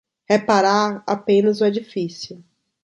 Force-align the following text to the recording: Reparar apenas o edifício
Reparar 0.27 1.03
apenas 1.05 1.61
o 1.61 1.65
edifício 1.67 2.43